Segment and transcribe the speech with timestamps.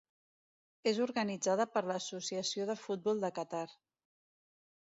[0.91, 3.65] És organitzada per l'Associació de Futbol de Qatar.